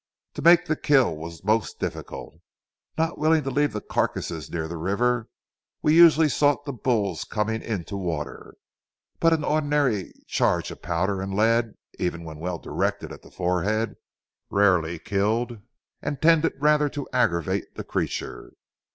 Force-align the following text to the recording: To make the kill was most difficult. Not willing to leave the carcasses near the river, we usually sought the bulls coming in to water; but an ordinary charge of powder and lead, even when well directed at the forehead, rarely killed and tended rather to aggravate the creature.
To 0.33 0.41
make 0.41 0.65
the 0.65 0.75
kill 0.75 1.15
was 1.15 1.43
most 1.43 1.79
difficult. 1.79 2.39
Not 2.97 3.19
willing 3.19 3.43
to 3.43 3.51
leave 3.51 3.71
the 3.71 3.81
carcasses 3.81 4.49
near 4.49 4.67
the 4.67 4.75
river, 4.75 5.29
we 5.83 5.93
usually 5.95 6.27
sought 6.27 6.65
the 6.65 6.73
bulls 6.73 7.23
coming 7.23 7.61
in 7.61 7.83
to 7.83 7.95
water; 7.95 8.55
but 9.19 9.31
an 9.31 9.43
ordinary 9.43 10.11
charge 10.25 10.71
of 10.71 10.81
powder 10.81 11.21
and 11.21 11.35
lead, 11.35 11.75
even 11.99 12.23
when 12.23 12.39
well 12.39 12.57
directed 12.57 13.11
at 13.11 13.21
the 13.21 13.29
forehead, 13.29 13.95
rarely 14.49 14.97
killed 14.97 15.59
and 16.01 16.19
tended 16.19 16.53
rather 16.57 16.89
to 16.89 17.07
aggravate 17.13 17.75
the 17.75 17.83
creature. 17.83 18.53